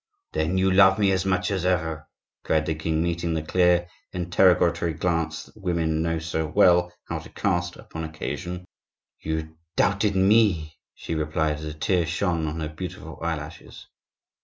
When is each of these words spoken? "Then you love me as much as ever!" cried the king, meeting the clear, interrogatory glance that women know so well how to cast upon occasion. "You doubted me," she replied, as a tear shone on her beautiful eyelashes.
"Then 0.33 0.57
you 0.57 0.71
love 0.71 0.97
me 0.97 1.11
as 1.11 1.27
much 1.27 1.51
as 1.51 1.63
ever!" 1.63 2.07
cried 2.43 2.65
the 2.65 2.73
king, 2.73 3.03
meeting 3.03 3.35
the 3.35 3.43
clear, 3.43 3.87
interrogatory 4.11 4.95
glance 4.95 5.43
that 5.43 5.55
women 5.61 6.01
know 6.01 6.17
so 6.17 6.47
well 6.47 6.91
how 7.07 7.19
to 7.19 7.29
cast 7.29 7.75
upon 7.75 8.03
occasion. 8.03 8.65
"You 9.19 9.57
doubted 9.75 10.15
me," 10.15 10.79
she 10.95 11.13
replied, 11.13 11.57
as 11.57 11.65
a 11.65 11.73
tear 11.75 12.07
shone 12.07 12.47
on 12.47 12.61
her 12.61 12.69
beautiful 12.69 13.19
eyelashes. 13.21 13.85